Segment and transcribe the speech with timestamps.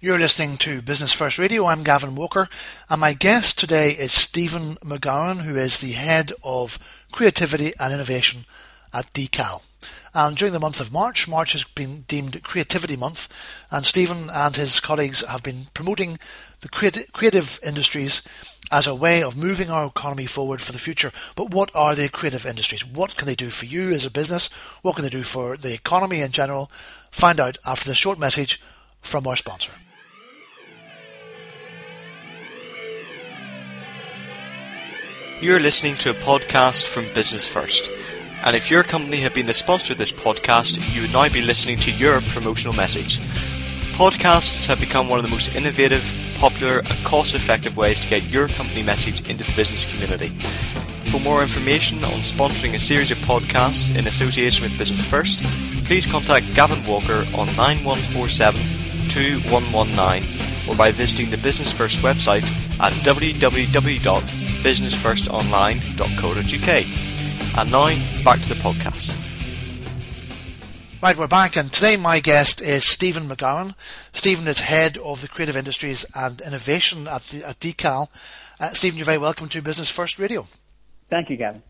[0.00, 1.66] You're listening to Business First Radio.
[1.66, 2.48] I'm Gavin Walker,
[2.88, 6.78] and my guest today is Stephen McGowan, who is the head of
[7.10, 8.44] creativity and innovation
[8.94, 9.62] at DCAL.
[10.14, 13.28] And during the month of March, March has been deemed Creativity Month,
[13.72, 16.20] and Stephen and his colleagues have been promoting
[16.60, 18.22] the creative industries
[18.70, 21.10] as a way of moving our economy forward for the future.
[21.34, 22.86] But what are the creative industries?
[22.86, 24.46] What can they do for you as a business?
[24.82, 26.70] What can they do for the economy in general?
[27.10, 28.62] Find out after this short message
[29.02, 29.72] from our sponsor.
[35.40, 37.88] You're listening to a podcast from Business First.
[38.44, 41.42] And if your company had been the sponsor of this podcast, you would now be
[41.42, 43.20] listening to your promotional message.
[43.92, 48.24] Podcasts have become one of the most innovative, popular, and cost effective ways to get
[48.24, 50.30] your company message into the business community.
[51.12, 55.38] For more information on sponsoring a series of podcasts in association with Business First,
[55.84, 58.60] please contact Gavin Walker on 9147
[59.08, 62.50] 2119 or by visiting the Business First website
[62.80, 67.58] at www businessfirstonline.co.uk.
[67.58, 67.88] And now,
[68.24, 69.28] back to the podcast.
[71.00, 73.76] Right, we're back, and today my guest is Stephen McGowan.
[74.12, 78.08] Stephen is head of the creative industries and innovation at, the, at DCAL.
[78.58, 80.48] Uh, Stephen, you're very welcome to Business First Radio.
[81.08, 81.62] Thank you, Gavin.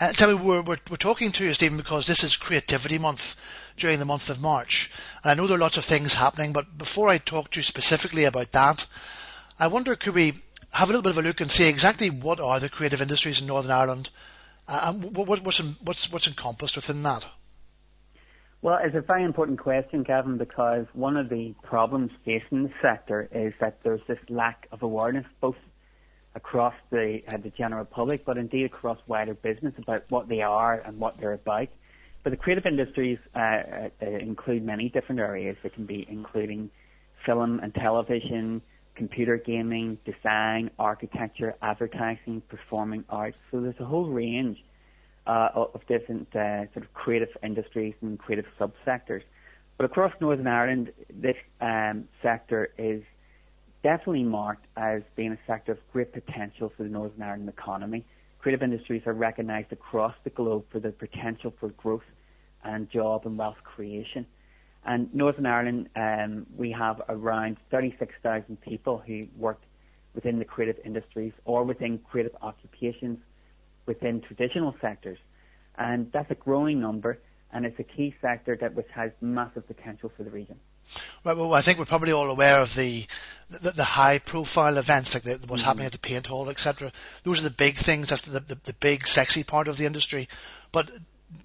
[0.00, 3.36] Uh, tell me, we're, we're, we're, talking to you, Stephen, because this is Creativity Month
[3.76, 4.90] during the month of March.
[5.22, 7.62] And I know there are lots of things happening, but before I talk to you
[7.62, 8.84] specifically about that,
[9.58, 12.40] I wonder could we have a little bit of a look and see exactly what
[12.40, 14.10] are the creative industries in Northern Ireland
[14.68, 17.28] uh, and what, what's, what's, what's encompassed within that?
[18.62, 23.28] Well, it's a very important question, Gavin, because one of the problems facing the sector
[23.32, 25.56] is that there's this lack of awareness, both
[26.34, 30.74] across the uh, the general public, but indeed across wider business about what they are
[30.74, 31.68] and what they're about.
[32.22, 35.56] But the creative industries uh, uh, include many different areas.
[35.62, 36.70] They can be including
[37.26, 38.62] film and television,
[38.94, 43.38] computer gaming, design, architecture, advertising, performing arts.
[43.50, 44.62] So there's a whole range
[45.26, 49.22] uh, of different uh, sort of creative industries and creative subsectors.
[49.76, 53.02] But across Northern Ireland, this um, sector is
[53.82, 58.04] definitely marked as being a sector of great potential for the Northern Ireland economy.
[58.38, 62.02] Creative industries are recognised across the globe for their potential for growth
[62.64, 64.26] and job and wealth creation.
[64.84, 69.60] And Northern Ireland, um, we have around 36,000 people who work
[70.14, 73.18] within the creative industries or within creative occupations
[73.86, 75.18] within traditional sectors.
[75.76, 77.18] And that's a growing number,
[77.52, 80.58] and it's a key sector that which has massive potential for the region.
[81.24, 83.06] Right, well, I think we're probably all aware of the
[83.48, 85.68] the, the high-profile events like the, what's mm-hmm.
[85.68, 86.90] happening at the Paint Hall, etc.
[87.22, 88.08] Those are the big things.
[88.08, 90.28] That's the, the, the big, sexy part of the industry.
[90.72, 90.90] But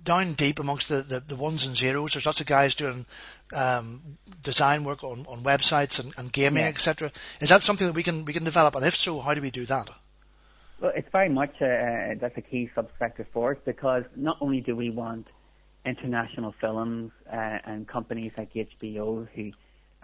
[0.03, 2.13] down deep amongst the, the, the, ones and zeros.
[2.13, 3.05] There's lots of guys doing
[3.53, 6.69] um, design work on, on websites and, and gaming, yeah.
[6.69, 7.11] etc.
[7.41, 8.75] Is that something that we can we can develop?
[8.75, 9.89] And if so, how do we do that?
[10.79, 14.75] Well, it's very much a, that's a key subsector for us because not only do
[14.75, 15.27] we want
[15.85, 19.49] international films uh, and companies like HBO who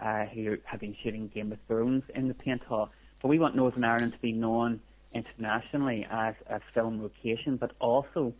[0.01, 2.89] uh, who have been shooting Game of Thrones in the Paint Hall,
[3.21, 4.81] but we want Northern Ireland to be known
[5.13, 8.33] internationally as a film location, but also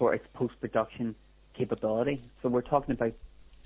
[0.00, 1.14] for its post-production
[1.52, 2.22] capability.
[2.40, 3.12] So we're talking about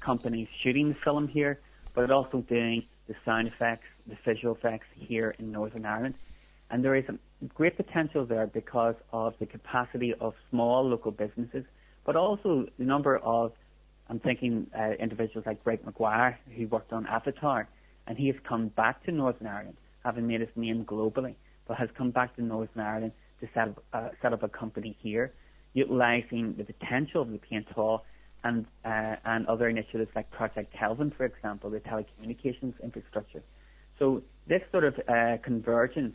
[0.00, 1.61] companies shooting the film here,
[1.95, 6.17] but also doing the sound effects, the visual effects here in Northern Ireland.
[6.71, 7.17] And there is a
[7.55, 11.65] great potential there because of the capacity of small local businesses,
[12.05, 13.53] but also the number of,
[14.11, 17.69] I'm thinking uh, individuals like Greg Maguire, who worked on Avatar,
[18.09, 21.37] and he has come back to Northern Ireland, having made his name globally,
[21.69, 24.97] but has come back to Northern Ireland to set up, uh, set up a company
[25.00, 25.33] here
[25.75, 28.05] utilising the potential of the Paint Hall
[28.43, 33.43] and, uh, and other initiatives like Project Kelvin, for example, the telecommunications infrastructure.
[33.99, 36.15] So this sort of uh, convergence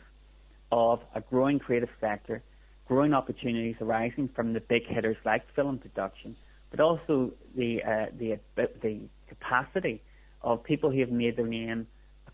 [0.72, 2.42] of a growing creative sector,
[2.86, 6.36] growing opportunities arising from the big hitters like film production,
[6.70, 10.02] but also the, uh, the, the capacity
[10.42, 11.86] of people who have made their name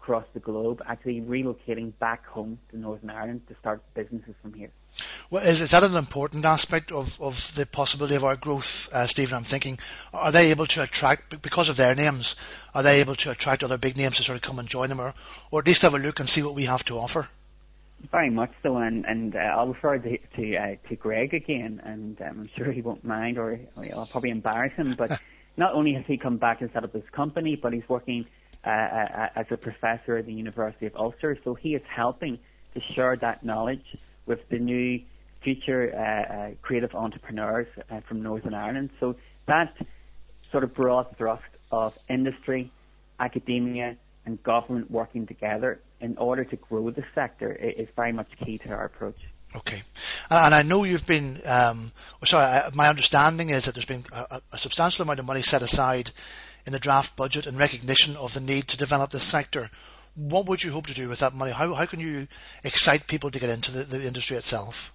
[0.06, 4.70] across the globe actually relocating back home to Northern Ireland to start businesses from here.
[5.30, 9.08] Well, is, is that an important aspect of, of the possibility of our growth, uh,
[9.08, 9.36] Stephen?
[9.36, 9.80] I'm thinking,
[10.14, 12.36] are they able to attract, because of their names,
[12.72, 15.00] are they able to attract other big names to sort of come and join them,
[15.00, 15.12] or,
[15.50, 17.26] or at least have a look and see what we have to offer?
[18.12, 22.22] Very much so, and, and uh, I'll refer to to, uh, to Greg again, and
[22.22, 24.94] um, I'm sure he won't mind, or I'll probably embarrass him.
[24.96, 25.18] But
[25.56, 28.26] not only has he come back and set up his company, but he's working
[28.66, 32.38] uh, uh, as a professor at the University of Ulster, so he is helping
[32.74, 33.96] to share that knowledge
[34.26, 35.00] with the new
[35.40, 38.90] future uh, uh, creative entrepreneurs uh, from Northern Ireland.
[38.98, 39.14] So
[39.46, 39.76] that
[40.50, 42.72] sort of broad thrust of industry,
[43.20, 48.58] academia, and government working together in order to grow the sector is very much key
[48.58, 49.18] to our approach.
[49.54, 49.82] Okay.
[50.28, 51.92] And I know you've been, um,
[52.24, 56.10] sorry, my understanding is that there's been a, a, substantial amount of money set aside
[56.66, 59.70] in the draft budget in recognition of the need to develop this sector.
[60.16, 61.52] What would you hope to do with that money?
[61.52, 62.26] How, how can you
[62.64, 64.92] excite people to get into the, the industry itself?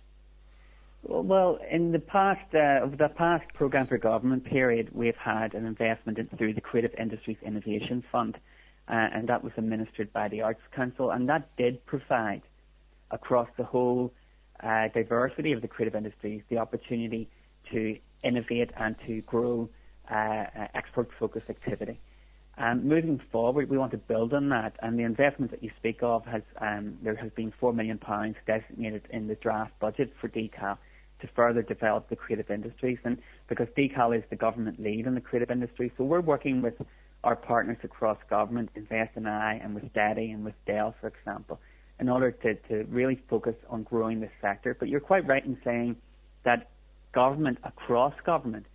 [1.03, 5.65] Well, in the past, uh, over the past program for government period, we've had an
[5.65, 8.37] investment in, through the Creative Industries Innovation Fund,
[8.87, 12.43] uh, and that was administered by the Arts Council, and that did provide
[13.09, 14.13] across the whole
[14.61, 17.27] uh, diversity of the creative industries the opportunity
[17.71, 19.69] to innovate and to grow
[20.11, 21.99] export-focused activity.
[22.59, 26.25] Moving forward, we want to build on that, and the investment that you speak of
[26.25, 30.77] has um, there has been four million pounds designated in the draft budget for DCAL
[31.21, 33.17] to further develop the creative industries, and
[33.47, 36.75] because DCAL is the government lead in the creative industry, so we're working with
[37.23, 41.59] our partners across government, Invest NI, and with DETI and with DEL, for example,
[41.99, 44.75] in order to, to really focus on growing this sector.
[44.77, 45.97] But you're quite right in saying
[46.43, 46.69] that
[47.13, 48.65] government across government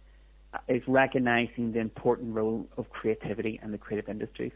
[0.68, 4.52] is recognizing the important role of creativity and the creative industries.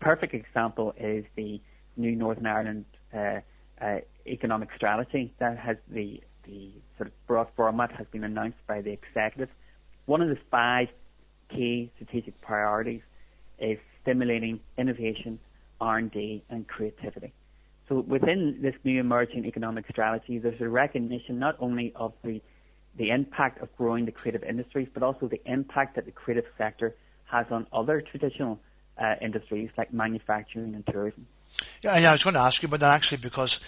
[0.00, 1.60] Perfect example is the
[1.96, 2.84] new Northern Ireland
[3.14, 3.40] uh,
[3.80, 8.80] uh, economic strategy that has the the sort of broad format has been announced by
[8.80, 9.48] the executive.
[10.04, 10.88] One of the five
[11.48, 13.02] key strategic priorities
[13.58, 15.40] is stimulating innovation,
[15.80, 17.32] R&D, and creativity.
[17.88, 22.40] So within this new emerging economic strategy, there's a recognition not only of the
[22.96, 26.94] the impact of growing the creative industries, but also the impact that the creative sector
[27.26, 28.58] has on other traditional
[28.98, 31.26] uh, industries like manufacturing and tourism.
[31.82, 33.60] Yeah, yeah, I was going to ask you about that actually because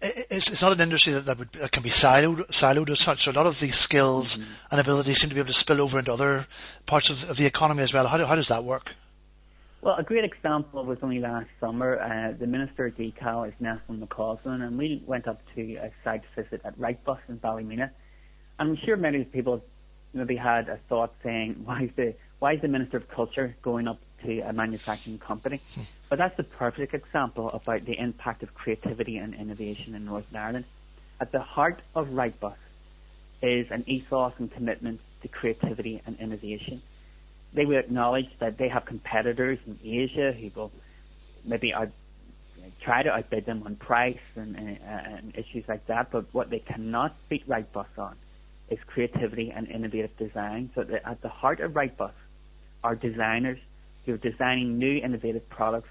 [0.00, 3.24] it's, it's not an industry that, that, would, that can be siloed, siloed as such.
[3.24, 4.52] So a lot of these skills mm-hmm.
[4.72, 6.46] and abilities seem to be able to spill over into other
[6.86, 8.06] parts of, of the economy as well.
[8.06, 8.94] How, do, how does that work?
[9.82, 12.00] Well, a great example was only last summer.
[12.00, 16.22] Uh, the Minister of DCAL is Nelson McCausland, and we went up to a site
[16.34, 17.90] visit at Wrightbus in Ballymena
[18.58, 19.62] I'm sure many people
[20.12, 23.88] maybe had a thought saying, why is the why is the Minister of Culture going
[23.88, 25.60] up to a manufacturing company?
[25.74, 25.82] Hmm.
[26.10, 30.64] But that's the perfect example about the impact of creativity and innovation in Northern Ireland.
[31.20, 32.56] At the heart of Wrightbus
[33.40, 36.82] is an ethos and commitment to creativity and innovation.
[37.54, 40.72] They will acknowledge that they have competitors in Asia who will
[41.44, 41.90] maybe out,
[42.82, 46.58] try to outbid them on price and, and, and issues like that, but what they
[46.58, 48.16] cannot beat Wrightbus on
[48.70, 50.70] is creativity and innovative design.
[50.74, 52.12] So at the heart of Wrightbus
[52.82, 53.58] are designers
[54.04, 55.88] who are designing new innovative products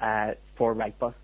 [0.00, 1.14] uh, for Wrightbus.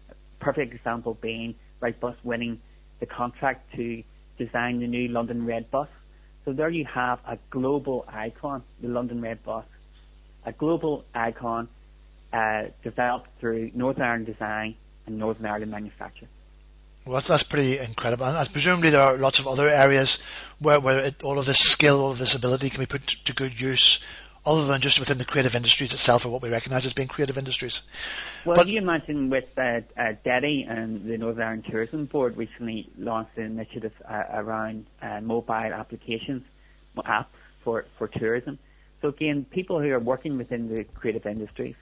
[0.41, 2.61] Perfect example being Wrightbus winning
[3.01, 4.03] the contract to
[4.39, 5.89] design the new London Red Bus.
[6.45, 9.65] So there you have a global icon, the London Red Bus,
[10.45, 11.69] a global icon
[12.33, 14.77] uh, developed through Northern Ireland design
[15.07, 16.29] and Northern Ireland manufacture.
[17.07, 18.27] Well, that's, that's pretty incredible.
[18.27, 20.19] And presumably there are lots of other areas
[20.59, 23.33] where, where it, all of this skill, all of this ability can be put to
[23.33, 24.01] good use
[24.45, 27.39] other than just within the creative industries itself or what we recognise as being creative
[27.39, 27.83] industries.
[28.45, 33.37] Well, but, you imagine with uh, uh, and the Northern Ireland Tourism Board recently launched
[33.37, 36.43] an initiative uh, around uh, mobile applications,
[36.97, 37.27] apps
[37.63, 38.59] for, for tourism.
[39.01, 41.75] So again, people who are working within the creative industries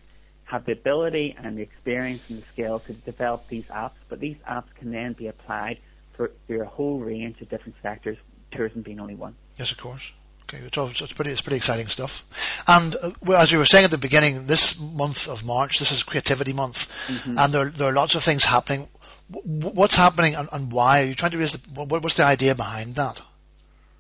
[0.55, 4.37] have the ability and the experience and the skill to develop these apps, but these
[4.49, 5.79] apps can then be applied
[6.17, 8.17] for, for a whole range of different sectors,
[8.53, 9.35] tourism being only one.
[9.59, 10.13] Yes, of course.
[10.45, 12.25] Okay, it's, it's pretty it's pretty exciting stuff.
[12.69, 15.91] And uh, well, as we were saying at the beginning, this month of March, this
[15.91, 17.37] is Creativity Month, mm-hmm.
[17.37, 18.87] and there there are lots of things happening.
[19.33, 21.03] W- what's happening and, and, why?
[21.03, 23.21] Are you trying to raise the, what, what's the idea behind that?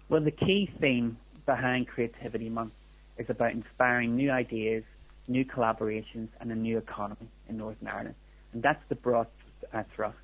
[0.08, 2.74] Well, the key theme behind Creativity Month
[3.16, 4.84] is about inspiring new ideas
[5.26, 8.14] new collaborations, and a new economy in Northern Ireland.
[8.52, 9.26] And that's the broad
[9.72, 10.18] uh, thrust.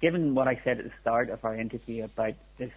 [0.00, 2.70] Given what I said at the start of our interview about this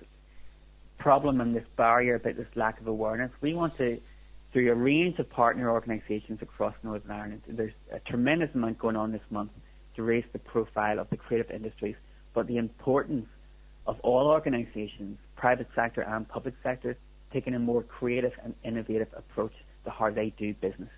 [0.98, 4.00] problem and this barrier, about this lack of awareness, we want to,
[4.52, 9.12] through a range of partner organisations across Northern Ireland, there's a tremendous amount going on
[9.12, 9.52] this month
[9.96, 11.96] to raise the profile of the creative industries,
[12.34, 13.28] but the importance
[13.86, 16.98] of all organisations, private sector and public sector,
[17.32, 19.54] taking a more creative and innovative approach
[19.86, 20.90] to how they do business.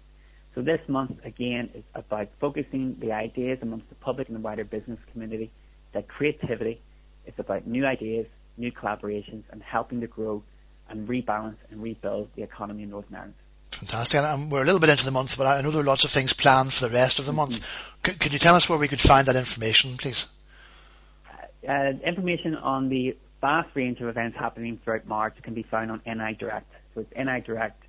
[0.55, 4.63] So this month, again, is about focusing the ideas amongst the public and the wider
[4.63, 5.51] business community
[5.93, 6.81] that creativity
[7.27, 8.25] is about new ideas,
[8.57, 10.41] new collaborations, and helping to grow
[10.89, 13.33] and rebalance and rebuild the economy in Northern Ireland.
[13.71, 14.21] Fantastic.
[14.21, 16.12] And we're a little bit into the month, but I know there are lots of
[16.12, 17.59] things planned for the rest of the month.
[17.59, 18.12] Mm-hmm.
[18.12, 20.27] C- could you tell us where we could find that information, please?
[21.67, 25.91] Uh, uh, information on the vast range of events happening throughout March can be found
[25.91, 26.71] on NI Direct.
[26.93, 27.81] So it's NI Direct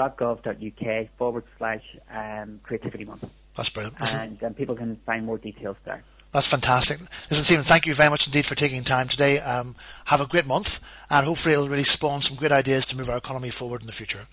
[0.00, 3.24] www.gov.uk forward slash um, creativity month.
[3.56, 4.00] That's brilliant.
[4.00, 6.02] Listen, and um, people can find more details there.
[6.32, 7.00] That's fantastic.
[7.28, 9.40] Listen, Stephen, thank you very much indeed for taking time today.
[9.40, 10.78] Um, have a great month,
[11.10, 13.92] and hopefully it'll really spawn some great ideas to move our economy forward in the
[13.92, 14.26] future.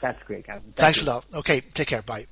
[0.00, 0.62] That's great, Gavin.
[0.62, 1.08] Thank Thanks you.
[1.08, 1.24] a lot.
[1.34, 2.02] Okay, take care.
[2.02, 2.26] Bye.